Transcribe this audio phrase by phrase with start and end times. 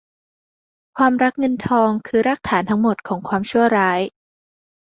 [0.97, 4.01] ความรักเงินทองคือรากฐานทั้งหมดของความชั่วร้าย